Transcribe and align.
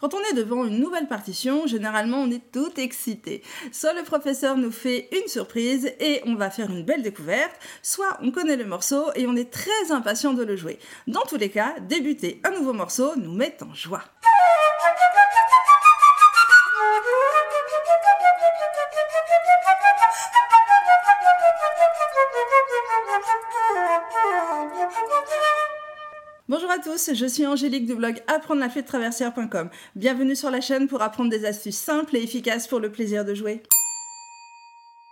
Quand 0.00 0.14
on 0.14 0.20
est 0.30 0.34
devant 0.34 0.64
une 0.64 0.80
nouvelle 0.80 1.08
partition, 1.08 1.66
généralement 1.66 2.22
on 2.22 2.30
est 2.30 2.50
tout 2.52 2.72
excité. 2.78 3.42
Soit 3.70 3.92
le 3.92 4.02
professeur 4.02 4.56
nous 4.56 4.70
fait 4.70 5.08
une 5.12 5.28
surprise 5.28 5.92
et 6.00 6.22
on 6.24 6.36
va 6.36 6.50
faire 6.50 6.70
une 6.70 6.84
belle 6.84 7.02
découverte, 7.02 7.52
soit 7.82 8.16
on 8.22 8.30
connaît 8.30 8.56
le 8.56 8.64
morceau 8.64 9.10
et 9.14 9.26
on 9.26 9.36
est 9.36 9.50
très 9.50 9.90
impatient 9.90 10.32
de 10.32 10.42
le 10.42 10.56
jouer. 10.56 10.78
Dans 11.06 11.20
tous 11.28 11.36
les 11.36 11.50
cas, 11.50 11.74
débuter 11.80 12.40
un 12.44 12.52
nouveau 12.52 12.72
morceau 12.72 13.14
nous 13.16 13.34
met 13.34 13.58
en 13.62 13.74
joie. 13.74 14.02
Bonjour 26.50 26.68
à 26.68 26.80
tous, 26.80 27.14
je 27.14 27.26
suis 27.26 27.46
Angélique 27.46 27.86
du 27.86 27.94
blog 27.94 28.20
apprendre 28.26 28.58
la 28.58 28.66
de 28.66 28.80
traversière.com. 28.80 29.70
Bienvenue 29.94 30.34
sur 30.34 30.50
la 30.50 30.60
chaîne 30.60 30.88
pour 30.88 31.00
apprendre 31.00 31.30
des 31.30 31.44
astuces 31.44 31.78
simples 31.78 32.16
et 32.16 32.24
efficaces 32.24 32.66
pour 32.66 32.80
le 32.80 32.90
plaisir 32.90 33.24
de 33.24 33.34
jouer. 33.34 33.62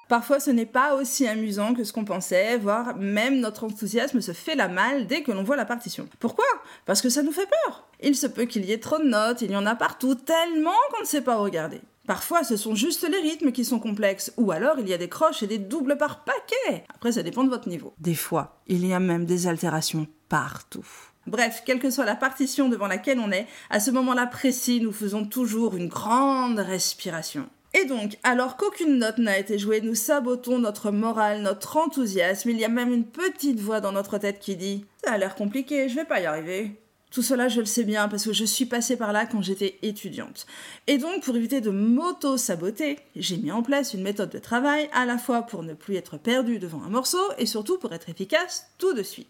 Parfois, 0.09 0.41
ce 0.41 0.51
n'est 0.51 0.67
pas 0.67 0.97
aussi 0.97 1.29
amusant 1.29 1.75
que 1.75 1.85
ce 1.85 1.93
qu'on 1.93 2.05
pensait, 2.05 2.59
voire 2.59 2.97
même 2.97 3.39
notre 3.39 3.63
enthousiasme 3.63 4.21
se 4.21 4.33
fait 4.33 4.57
la 4.57 4.67
malle 4.67 5.07
dès 5.07 5.23
que 5.23 5.31
l'on 5.31 5.45
voit 5.45 5.55
la 5.55 5.65
partition. 5.65 6.09
Pourquoi? 6.19 6.45
Parce 6.87 7.01
que 7.01 7.09
ça 7.09 7.23
nous 7.23 7.31
fait 7.31 7.49
peur. 7.65 7.87
Il 8.03 8.17
se 8.17 8.27
peut 8.27 8.47
qu'il 8.47 8.65
y 8.65 8.73
ait 8.73 8.81
trop 8.81 8.99
de 8.99 9.05
notes, 9.05 9.41
il 9.41 9.53
y 9.53 9.57
en 9.57 9.67
a 9.67 9.77
partout 9.77 10.17
tellement 10.17 10.73
qu'on 10.91 11.03
ne 11.03 11.07
sait 11.07 11.23
pas 11.23 11.37
regarder. 11.37 11.81
Parfois, 12.09 12.43
ce 12.43 12.57
sont 12.57 12.75
juste 12.75 13.09
les 13.09 13.21
rythmes 13.21 13.53
qui 13.53 13.65
sont 13.65 13.79
complexes, 13.79 14.33
ou 14.39 14.51
alors 14.51 14.81
il 14.81 14.89
y 14.89 14.93
a 14.93 14.99
des 14.99 15.09
croches 15.09 15.45
et 15.45 15.47
des 15.47 15.59
doubles 15.59 15.99
par 15.99 16.25
paquet. 16.25 16.85
Après, 16.93 17.13
ça 17.13 17.23
dépend 17.23 17.45
de 17.45 17.51
votre 17.51 17.69
niveau. 17.69 17.95
Des 18.01 18.17
fois, 18.17 18.61
il 18.67 18.85
y 18.85 18.93
a 18.93 18.99
même 18.99 19.25
des 19.25 19.47
altérations 19.47 20.09
partout. 20.29 20.87
Bref, 21.27 21.63
quelle 21.67 21.79
que 21.79 21.91
soit 21.91 22.07
la 22.07 22.17
partition 22.17 22.69
devant 22.69 22.87
laquelle 22.87 23.21
on 23.21 23.31
est, 23.31 23.47
à 23.71 23.81
ce 23.81 23.91
moment-là 23.91 24.27
précis, 24.27 24.81
nous 24.81 24.93
faisons 24.93 25.27
toujours 25.27 25.77
une 25.77 25.89
grande 25.89 26.59
respiration. 26.59 27.49
Et 27.75 27.85
donc, 27.85 28.17
alors 28.23 28.57
qu'aucune 28.57 28.99
note 28.99 29.19
n'a 29.19 29.39
été 29.39 29.59
jouée, 29.59 29.83
nous 29.83 29.95
sabotons 29.95 30.59
notre 30.59 30.91
morale, 30.91 31.43
notre 31.43 31.77
enthousiasme. 31.77 32.49
Il 32.51 32.59
y 32.59 32.65
a 32.65 32.69
même 32.69 32.93
une 32.93 33.05
petite 33.05 33.61
voix 33.61 33.81
dans 33.81 33.93
notre 33.93 34.17
tête 34.17 34.39
qui 34.39 34.57
dit 34.57 34.87
Ça 35.05 35.13
a 35.13 35.19
l'air 35.19 35.35
compliqué, 35.35 35.89
je 35.89 35.97
vais 35.97 36.07
pas 36.07 36.21
y 36.21 36.27
arriver. 36.27 36.73
Tout 37.11 37.23
cela, 37.23 37.49
je 37.49 37.61
le 37.61 37.67
sais 37.67 37.85
bien 37.85 38.09
parce 38.09 38.25
que 38.25 38.33
je 38.33 38.45
suis 38.45 38.67
passée 38.67 38.97
par 38.97 39.13
là 39.13 39.27
quand 39.27 39.43
j'étais 39.43 39.79
étudiante. 39.83 40.47
Et 40.87 40.99
donc, 40.99 41.23
pour 41.23 41.37
éviter 41.37 41.61
de 41.61 41.71
m'auto-saboter, 41.71 42.99
j'ai 43.17 43.37
mis 43.39 43.53
en 43.53 43.63
place 43.63 43.95
une 43.95 44.03
méthode 44.03 44.31
de 44.31 44.39
travail 44.39 44.89
à 44.93 45.07
la 45.07 45.17
fois 45.17 45.43
pour 45.43 45.63
ne 45.63 45.75
plus 45.75 45.97
être 45.97 46.19
perdu 46.19 46.59
devant 46.59 46.83
un 46.83 46.91
morceau 46.91 47.23
et 47.39 47.47
surtout 47.47 47.79
pour 47.79 47.93
être 47.93 48.09
efficace 48.09 48.67
tout 48.79 48.93
de 48.93 49.03
suite. 49.03 49.29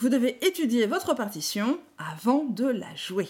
Vous 0.00 0.08
devez 0.08 0.38
étudier 0.46 0.86
votre 0.86 1.14
partition 1.14 1.80
avant 1.98 2.44
de 2.44 2.66
la 2.66 2.94
jouer. 2.94 3.28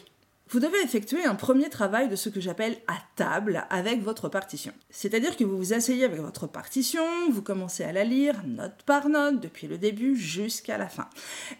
Vous 0.50 0.60
devez 0.60 0.80
effectuer 0.82 1.26
un 1.26 1.34
premier 1.34 1.68
travail 1.68 2.08
de 2.08 2.16
ce 2.16 2.30
que 2.30 2.40
j'appelle 2.40 2.78
à 2.86 2.94
table 3.16 3.66
avec 3.68 4.02
votre 4.02 4.30
partition. 4.30 4.72
C'est-à-dire 4.88 5.36
que 5.36 5.44
vous 5.44 5.58
vous 5.58 5.74
asseyez 5.74 6.04
avec 6.04 6.20
votre 6.20 6.46
partition, 6.46 7.02
vous 7.30 7.42
commencez 7.42 7.84
à 7.84 7.92
la 7.92 8.02
lire 8.02 8.42
note 8.46 8.82
par 8.86 9.10
note 9.10 9.40
depuis 9.40 9.66
le 9.66 9.76
début 9.76 10.16
jusqu'à 10.16 10.78
la 10.78 10.88
fin. 10.88 11.10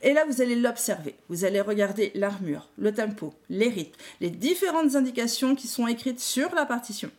Et 0.01 0.15
là, 0.15 0.25
vous 0.25 0.41
allez 0.41 0.57
l'observer. 0.57 1.17
Vous 1.29 1.45
allez 1.45 1.61
regarder 1.61 2.13
l'armure, 2.15 2.71
le 2.79 2.95
tempo, 2.95 3.35
les 3.51 3.69
rythmes, 3.69 4.01
les 4.23 4.31
différentes 4.31 4.95
indications 4.95 5.55
qui 5.55 5.69
sont 5.69 5.87
écrites 5.87 6.21
sur 6.21 6.55
la 6.55 6.65
partition. 6.65 7.11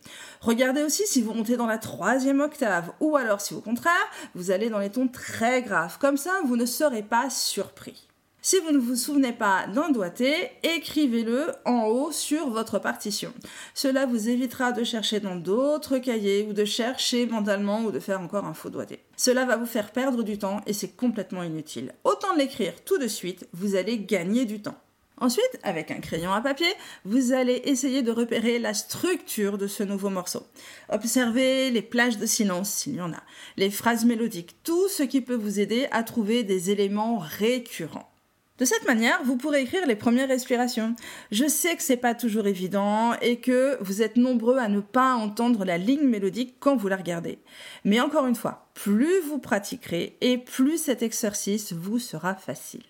Regardez 0.41 0.81
aussi 0.81 1.05
si 1.05 1.21
vous 1.21 1.33
montez 1.33 1.55
dans 1.55 1.67
la 1.67 1.77
troisième 1.77 2.39
octave 2.39 2.91
ou 2.99 3.15
alors 3.15 3.41
si 3.41 3.53
au 3.53 3.61
contraire, 3.61 3.93
vous 4.33 4.49
allez 4.49 4.71
dans 4.71 4.79
les 4.79 4.89
tons 4.89 5.07
très 5.07 5.61
graves. 5.61 5.99
Comme 5.99 6.17
ça, 6.17 6.31
vous 6.45 6.57
ne 6.57 6.65
serez 6.65 7.03
pas 7.03 7.29
surpris. 7.29 8.08
Si 8.41 8.55
vous 8.63 8.71
ne 8.71 8.77
vous 8.77 8.95
souvenez 8.95 9.33
pas 9.33 9.67
d'un 9.67 9.91
doigté, 9.91 10.33
écrivez-le 10.63 11.47
en 11.65 11.87
haut 11.87 12.13
sur 12.13 12.49
votre 12.49 12.79
partition. 12.79 13.33
Cela 13.73 14.05
vous 14.05 14.29
évitera 14.29 14.71
de 14.71 14.85
chercher 14.85 15.19
dans 15.19 15.35
d'autres 15.35 15.97
cahiers 15.97 16.47
ou 16.49 16.53
de 16.53 16.63
chercher 16.63 17.25
mentalement 17.25 17.81
ou 17.81 17.91
de 17.91 17.99
faire 17.99 18.21
encore 18.21 18.45
un 18.45 18.53
faux 18.53 18.69
doigté. 18.69 18.99
Cela 19.17 19.43
va 19.43 19.57
vous 19.57 19.65
faire 19.65 19.91
perdre 19.91 20.23
du 20.23 20.37
temps 20.37 20.61
et 20.65 20.71
c'est 20.71 20.95
complètement 20.95 21.43
inutile. 21.43 21.93
Autant 22.05 22.33
l'écrire 22.33 22.73
tout 22.85 22.97
de 22.97 23.09
suite, 23.09 23.45
vous 23.51 23.75
allez 23.75 23.99
gagner 23.99 24.45
du 24.45 24.61
temps. 24.61 24.77
Ensuite, 25.17 25.59
avec 25.63 25.91
un 25.91 25.99
crayon 25.99 26.31
à 26.31 26.39
papier, 26.39 26.73
vous 27.03 27.33
allez 27.33 27.61
essayer 27.65 28.03
de 28.03 28.11
repérer 28.11 28.57
la 28.57 28.73
structure 28.73 29.57
de 29.57 29.67
ce 29.67 29.83
nouveau 29.83 30.09
morceau. 30.09 30.47
Observez 30.87 31.71
les 31.71 31.81
plages 31.81 32.17
de 32.17 32.25
silence 32.25 32.69
s'il 32.69 32.95
y 32.95 33.01
en 33.01 33.11
a, 33.11 33.21
les 33.57 33.69
phrases 33.69 34.05
mélodiques, 34.05 34.55
tout 34.63 34.87
ce 34.87 35.03
qui 35.03 35.19
peut 35.19 35.35
vous 35.35 35.59
aider 35.59 35.87
à 35.91 36.03
trouver 36.03 36.43
des 36.43 36.71
éléments 36.71 37.17
récurrents. 37.17 38.09
De 38.59 38.65
cette 38.65 38.85
manière, 38.85 39.23
vous 39.23 39.37
pourrez 39.37 39.61
écrire 39.61 39.87
les 39.87 39.95
premières 39.95 40.27
respirations. 40.27 40.93
Je 41.31 41.47
sais 41.47 41.77
que 41.77 41.81
c'est 41.81 41.95
pas 41.95 42.13
toujours 42.13 42.45
évident 42.45 43.13
et 43.21 43.39
que 43.39 43.77
vous 43.81 44.01
êtes 44.01 44.17
nombreux 44.17 44.57
à 44.57 44.67
ne 44.67 44.81
pas 44.81 45.13
entendre 45.13 45.63
la 45.63 45.77
ligne 45.77 46.05
mélodique 46.05 46.55
quand 46.59 46.75
vous 46.75 46.89
la 46.89 46.97
regardez. 46.97 47.39
Mais 47.85 48.01
encore 48.01 48.27
une 48.27 48.35
fois, 48.35 48.67
plus 48.73 49.21
vous 49.21 49.39
pratiquerez 49.39 50.17
et 50.19 50.37
plus 50.37 50.77
cet 50.77 51.03
exercice 51.03 51.71
vous 51.71 51.99
sera 51.99 52.35
facile. 52.35 52.83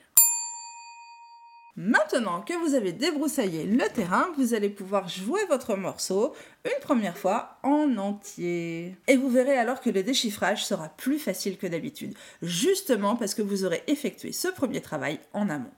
Maintenant 1.76 2.42
que 2.42 2.54
vous 2.54 2.74
avez 2.74 2.92
débroussaillé 2.92 3.66
le 3.66 3.88
terrain, 3.90 4.28
vous 4.38 4.54
allez 4.54 4.70
pouvoir 4.70 5.08
jouer 5.08 5.40
votre 5.50 5.76
morceau 5.76 6.34
une 6.66 6.82
première 6.82 7.18
fois 7.18 7.58
en 7.64 7.98
entier. 7.98 8.98
Et 9.08 9.16
vous 9.16 9.30
verrez 9.30 9.58
alors 9.58 9.80
que 9.80 9.90
le 9.90 10.04
déchiffrage 10.04 10.66
sera 10.66 10.90
plus 10.90 11.20
facile 11.20 11.58
que 11.58 11.68
d'habitude, 11.68 12.16
justement 12.42 13.16
parce 13.16 13.36
que 13.36 13.42
vous 13.42 13.66
aurez 13.66 13.84
effectué 13.88 14.32
ce 14.32 14.48
premier 14.48 14.82
travail 14.82 15.20
en 15.34 15.50
amont. 15.50 15.72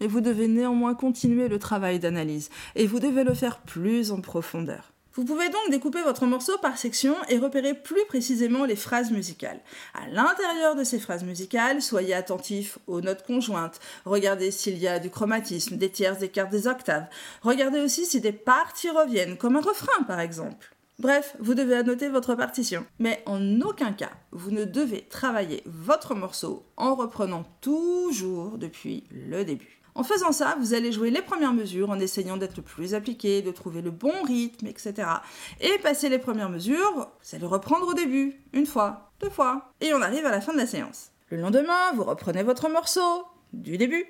Et 0.00 0.08
vous 0.08 0.20
devez 0.20 0.48
néanmoins 0.48 0.94
continuer 0.94 1.48
le 1.48 1.58
travail 1.58 1.98
d'analyse, 1.98 2.50
et 2.74 2.86
vous 2.86 3.00
devez 3.00 3.22
le 3.22 3.34
faire 3.34 3.60
plus 3.60 4.12
en 4.12 4.20
profondeur. 4.20 4.95
Vous 5.16 5.24
pouvez 5.24 5.48
donc 5.48 5.70
découper 5.70 6.02
votre 6.02 6.26
morceau 6.26 6.58
par 6.58 6.76
section 6.76 7.14
et 7.30 7.38
repérer 7.38 7.72
plus 7.72 8.04
précisément 8.06 8.66
les 8.66 8.76
phrases 8.76 9.10
musicales. 9.10 9.60
À 9.94 10.06
l'intérieur 10.08 10.74
de 10.76 10.84
ces 10.84 10.98
phrases 10.98 11.24
musicales, 11.24 11.80
soyez 11.80 12.12
attentif 12.12 12.78
aux 12.86 13.00
notes 13.00 13.24
conjointes. 13.26 13.80
Regardez 14.04 14.50
s'il 14.50 14.76
y 14.76 14.86
a 14.86 14.98
du 14.98 15.08
chromatisme, 15.08 15.78
des 15.78 15.88
tiers, 15.88 16.18
des 16.18 16.28
quarts, 16.28 16.50
des 16.50 16.66
octaves. 16.66 17.06
Regardez 17.40 17.80
aussi 17.80 18.04
si 18.04 18.20
des 18.20 18.32
parties 18.32 18.90
reviennent, 18.90 19.38
comme 19.38 19.56
un 19.56 19.62
refrain 19.62 20.02
par 20.02 20.20
exemple. 20.20 20.76
Bref, 20.98 21.34
vous 21.38 21.54
devez 21.54 21.76
annoter 21.76 22.10
votre 22.10 22.34
partition. 22.34 22.84
Mais 22.98 23.22
en 23.24 23.62
aucun 23.62 23.92
cas, 23.92 24.12
vous 24.32 24.50
ne 24.50 24.66
devez 24.66 25.00
travailler 25.00 25.62
votre 25.64 26.14
morceau 26.14 26.66
en 26.76 26.94
reprenant 26.94 27.44
toujours 27.62 28.58
depuis 28.58 29.04
le 29.10 29.46
début. 29.46 29.80
En 29.96 30.02
faisant 30.02 30.30
ça, 30.30 30.58
vous 30.60 30.74
allez 30.74 30.92
jouer 30.92 31.10
les 31.10 31.22
premières 31.22 31.54
mesures 31.54 31.88
en 31.88 31.98
essayant 31.98 32.36
d'être 32.36 32.58
le 32.58 32.62
plus 32.62 32.94
appliqué, 32.94 33.40
de 33.40 33.50
trouver 33.50 33.80
le 33.80 33.90
bon 33.90 34.12
rythme, 34.24 34.66
etc. 34.66 35.08
Et 35.62 35.78
passer 35.78 36.10
les 36.10 36.18
premières 36.18 36.50
mesures, 36.50 36.92
vous 36.94 37.34
allez 37.36 37.46
reprendre 37.46 37.88
au 37.88 37.94
début, 37.94 38.42
une 38.52 38.66
fois, 38.66 39.10
deux 39.20 39.30
fois, 39.30 39.72
et 39.80 39.94
on 39.94 40.02
arrive 40.02 40.26
à 40.26 40.30
la 40.30 40.42
fin 40.42 40.52
de 40.52 40.58
la 40.58 40.66
séance. 40.66 41.12
Le 41.30 41.38
lendemain, 41.38 41.92
vous 41.94 42.04
reprenez 42.04 42.42
votre 42.42 42.68
morceau, 42.68 43.24
du 43.54 43.78
début, 43.78 44.04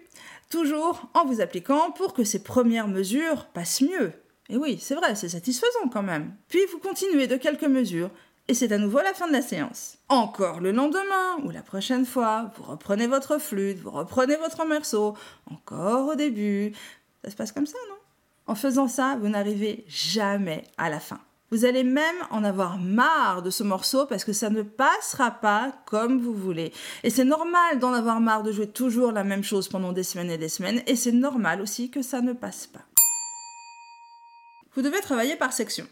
toujours 0.51 1.09
en 1.15 1.25
vous 1.25 1.41
appliquant 1.41 1.93
pour 1.93 2.15
que 2.15 2.25
ces 2.25 2.43
premières 2.43 2.89
mesures 2.89 3.47
passent 3.55 3.81
mieux. 3.81 4.13
Et 4.49 4.57
oui, 4.57 4.79
c'est 4.81 4.97
vrai, 4.97 5.15
c'est 5.15 5.29
satisfaisant 5.29 5.89
quand 5.93 6.03
même. 6.03 6.35
Puis 6.49 6.61
vous 6.73 6.79
continuez 6.79 7.29
de 7.29 7.37
quelques 7.37 7.63
mesures 7.63 8.11
et 8.49 8.55
c'est 8.55 8.73
à 8.73 8.79
nouveau 8.79 9.01
la 9.01 9.15
fin 9.15 9.27
de 9.27 9.33
la 9.33 9.43
séance. 9.43 9.99
Encore 10.09 10.61
le 10.61 10.73
lendemain 10.73 11.37
ou 11.45 11.51
la 11.51 11.63
prochaine 11.63 12.07
fois, 12.07 12.53
vous 12.57 12.63
reprenez 12.63 13.07
votre 13.07 13.39
flûte, 13.39 13.79
vous 13.79 13.91
reprenez 13.91 14.37
votre 14.37 14.65
morceau, 14.65 15.17
encore 15.51 16.09
au 16.09 16.15
début. 16.15 16.73
Ça 17.25 17.31
se 17.31 17.37
passe 17.37 17.53
comme 17.53 17.67
ça, 17.67 17.79
non? 17.89 17.97
En 18.47 18.55
faisant 18.55 18.87
ça, 18.87 19.19
vous 19.21 19.29
n'arrivez 19.29 19.85
jamais 19.89 20.65
à 20.79 20.89
la 20.89 21.01
fin. 21.01 21.19
Vous 21.51 21.65
allez 21.65 21.85
même 21.85 22.17
en 22.31 22.43
avoir 22.43 22.79
marre 22.79 23.43
de 23.43 23.51
ce 23.51 23.63
morceau 23.63 24.07
parce 24.07 24.25
que 24.25 24.33
ça 24.33 24.51
ne 24.51 24.63
passera 24.63 25.31
pas 25.31 25.73
comme 25.87 26.21
vous 26.21 26.35
voulez. 26.35 26.73
Et 27.03 27.11
c'est 27.11 27.25
normal 27.25 27.79
d'en 27.79 27.93
avoir 27.93 28.21
marre 28.21 28.43
de 28.43 28.53
jouer 28.53 28.69
toujours 28.69 29.13
la 29.13 29.25
même 29.25 29.45
chose 29.45 29.69
pendant 29.69 29.93
des 29.93 30.03
semaines 30.03 30.31
et 30.31 30.39
des 30.39 30.49
semaines. 30.49 30.83
Et 30.87 30.97
c'est 30.97 31.13
normal 31.13 31.61
aussi 31.61 31.91
que 31.91 32.03
ça 32.03 32.21
ne 32.21 32.33
passe 32.33 32.67
pas. 32.67 32.85
Vous 34.75 34.83
devez 34.83 35.01
travailler 35.01 35.37
par 35.37 35.53
section. 35.53 35.87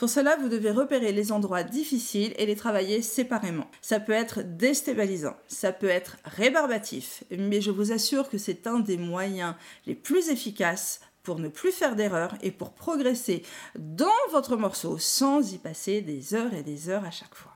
Pour 0.00 0.08
cela, 0.08 0.34
vous 0.36 0.48
devez 0.48 0.70
repérer 0.70 1.12
les 1.12 1.30
endroits 1.30 1.62
difficiles 1.62 2.32
et 2.38 2.46
les 2.46 2.56
travailler 2.56 3.02
séparément. 3.02 3.66
Ça 3.82 4.00
peut 4.00 4.12
être 4.12 4.40
déstabilisant, 4.40 5.36
ça 5.46 5.72
peut 5.72 5.90
être 5.90 6.16
rébarbatif, 6.24 7.22
mais 7.30 7.60
je 7.60 7.70
vous 7.70 7.92
assure 7.92 8.30
que 8.30 8.38
c'est 8.38 8.66
un 8.66 8.80
des 8.80 8.96
moyens 8.96 9.54
les 9.84 9.94
plus 9.94 10.30
efficaces 10.30 11.00
pour 11.22 11.38
ne 11.38 11.48
plus 11.48 11.70
faire 11.70 11.96
d'erreurs 11.96 12.34
et 12.40 12.50
pour 12.50 12.72
progresser 12.72 13.42
dans 13.78 14.08
votre 14.30 14.56
morceau 14.56 14.96
sans 14.96 15.52
y 15.52 15.58
passer 15.58 16.00
des 16.00 16.32
heures 16.32 16.54
et 16.54 16.62
des 16.62 16.88
heures 16.88 17.04
à 17.04 17.10
chaque 17.10 17.34
fois. 17.34 17.52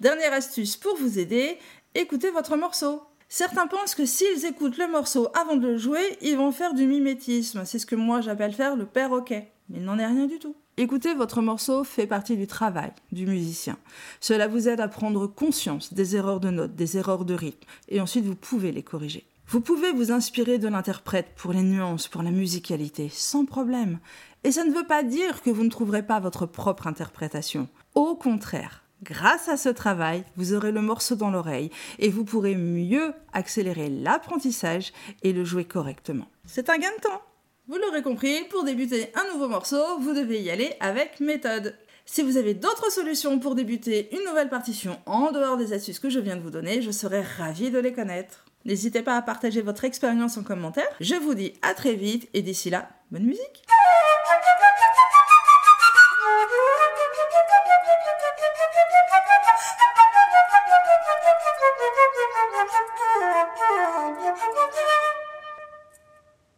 Dernière 0.00 0.32
astuce 0.32 0.76
pour 0.76 0.96
vous 0.96 1.20
aider, 1.20 1.58
écoutez 1.94 2.32
votre 2.32 2.56
morceau. 2.56 3.04
Certains 3.28 3.68
pensent 3.68 3.94
que 3.94 4.04
s'ils 4.04 4.44
écoutent 4.46 4.78
le 4.78 4.88
morceau 4.88 5.28
avant 5.32 5.54
de 5.54 5.68
le 5.68 5.78
jouer, 5.78 6.18
ils 6.22 6.36
vont 6.36 6.50
faire 6.50 6.74
du 6.74 6.86
mimétisme. 6.86 7.64
C'est 7.64 7.78
ce 7.78 7.86
que 7.86 7.94
moi 7.94 8.20
j'appelle 8.20 8.52
faire 8.52 8.74
le 8.74 8.84
perroquet. 8.84 9.53
Mais 9.68 9.78
il 9.78 9.84
n'en 9.84 9.98
est 9.98 10.06
rien 10.06 10.26
du 10.26 10.38
tout. 10.38 10.54
Écouter 10.76 11.14
votre 11.14 11.40
morceau 11.40 11.84
fait 11.84 12.06
partie 12.06 12.36
du 12.36 12.46
travail 12.46 12.92
du 13.12 13.26
musicien. 13.26 13.78
Cela 14.20 14.48
vous 14.48 14.68
aide 14.68 14.80
à 14.80 14.88
prendre 14.88 15.26
conscience 15.26 15.94
des 15.94 16.16
erreurs 16.16 16.40
de 16.40 16.50
notes, 16.50 16.74
des 16.74 16.96
erreurs 16.96 17.24
de 17.24 17.34
rythme, 17.34 17.66
et 17.88 18.00
ensuite 18.00 18.24
vous 18.24 18.34
pouvez 18.34 18.72
les 18.72 18.82
corriger. 18.82 19.24
Vous 19.46 19.60
pouvez 19.60 19.92
vous 19.92 20.10
inspirer 20.10 20.58
de 20.58 20.68
l'interprète 20.68 21.28
pour 21.36 21.52
les 21.52 21.62
nuances, 21.62 22.08
pour 22.08 22.22
la 22.22 22.30
musicalité, 22.30 23.08
sans 23.08 23.44
problème. 23.44 23.98
Et 24.42 24.52
ça 24.52 24.64
ne 24.64 24.72
veut 24.72 24.86
pas 24.86 25.02
dire 25.02 25.42
que 25.42 25.50
vous 25.50 25.64
ne 25.64 25.70
trouverez 25.70 26.02
pas 26.02 26.18
votre 26.18 26.46
propre 26.46 26.86
interprétation. 26.86 27.68
Au 27.94 28.16
contraire, 28.16 28.82
grâce 29.02 29.48
à 29.48 29.56
ce 29.56 29.68
travail, 29.68 30.24
vous 30.36 30.54
aurez 30.54 30.72
le 30.72 30.80
morceau 30.80 31.14
dans 31.14 31.30
l'oreille 31.30 31.70
et 31.98 32.08
vous 32.08 32.24
pourrez 32.24 32.56
mieux 32.56 33.12
accélérer 33.32 33.90
l'apprentissage 33.90 34.92
et 35.22 35.32
le 35.32 35.44
jouer 35.44 35.64
correctement. 35.64 36.26
C'est 36.46 36.70
un 36.70 36.78
gain 36.78 36.90
de 36.96 37.02
temps. 37.02 37.22
Vous 37.66 37.78
l'aurez 37.78 38.02
compris, 38.02 38.44
pour 38.50 38.62
débuter 38.62 39.10
un 39.14 39.32
nouveau 39.32 39.48
morceau, 39.48 39.98
vous 39.98 40.12
devez 40.12 40.38
y 40.42 40.50
aller 40.50 40.74
avec 40.80 41.18
méthode. 41.18 41.74
Si 42.04 42.20
vous 42.20 42.36
avez 42.36 42.52
d'autres 42.52 42.92
solutions 42.92 43.38
pour 43.38 43.54
débuter 43.54 44.14
une 44.14 44.22
nouvelle 44.28 44.50
partition 44.50 45.00
en 45.06 45.32
dehors 45.32 45.56
des 45.56 45.72
astuces 45.72 45.98
que 45.98 46.10
je 46.10 46.20
viens 46.20 46.36
de 46.36 46.42
vous 46.42 46.50
donner, 46.50 46.82
je 46.82 46.90
serai 46.90 47.22
ravie 47.22 47.70
de 47.70 47.78
les 47.78 47.94
connaître. 47.94 48.44
N'hésitez 48.66 49.00
pas 49.00 49.16
à 49.16 49.22
partager 49.22 49.62
votre 49.62 49.86
expérience 49.86 50.36
en 50.36 50.42
commentaire. 50.42 50.84
Je 51.00 51.14
vous 51.14 51.32
dis 51.32 51.54
à 51.62 51.72
très 51.72 51.94
vite 51.94 52.28
et 52.34 52.42
d'ici 52.42 52.68
là, 52.68 52.90
bonne 53.10 53.24
musique 53.24 53.64